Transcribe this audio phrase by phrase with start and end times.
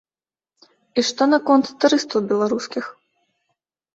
[1.01, 2.85] І што наконт турыстаў беларускіх?